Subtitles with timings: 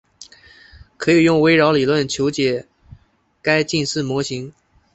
[0.97, 2.67] 可以用微扰理论求解
[3.39, 4.51] 该近似模型。